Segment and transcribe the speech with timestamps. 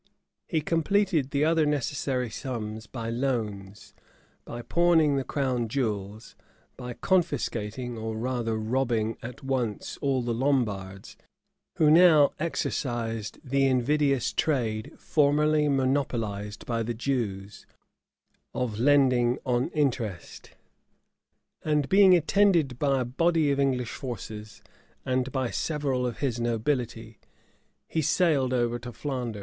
[0.47, 3.93] He completed the other necessary sums by loans,
[4.45, 6.35] by pawning the crown jewels,
[6.75, 11.17] by confiscating or rather robbing at once all the Lombards,
[11.75, 17.67] who now exercised the invidious trade formerly monopolized by the Jews,
[18.55, 20.49] of lending on interest;[]
[21.63, 24.63] and being attended by a body of English forces,
[25.05, 27.19] and by several of his nobility,
[27.87, 29.39] he sailed over to Flanders.